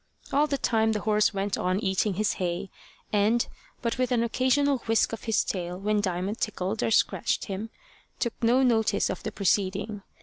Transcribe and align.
All 0.33 0.47
the 0.47 0.57
time 0.57 0.93
the 0.93 0.99
old 1.01 1.05
horse 1.05 1.31
went 1.31 1.59
on 1.59 1.79
eating 1.79 2.15
his 2.15 2.33
hay, 2.41 2.71
and, 3.13 3.45
but 3.83 3.99
with 3.99 4.11
an 4.11 4.23
occasional 4.23 4.79
whisk 4.87 5.13
of 5.13 5.25
his 5.25 5.43
tail 5.43 5.77
when 5.79 6.01
Diamond 6.01 6.39
tickled 6.39 6.81
or 6.81 6.89
scratched 6.89 7.45
him, 7.45 7.69
took 8.17 8.33
no 8.41 8.63
notice 8.63 9.11
of 9.11 9.21
the 9.21 9.31
proceeding. 9.31 10.01